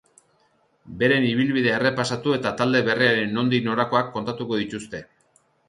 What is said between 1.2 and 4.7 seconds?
ibilbidea errepasatu eta talde berriaren nondik norakoak kontatuko